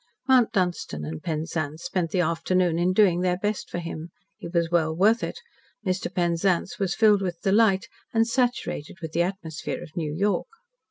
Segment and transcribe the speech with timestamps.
[0.27, 4.09] Mount Dunstan and Penzance spent the afternoon in doing their best for him.
[4.35, 5.37] He was well worth it.
[5.85, 6.11] Mr.
[6.11, 10.47] Penzance was filled with delight, and saturated with the atmosphere of New York.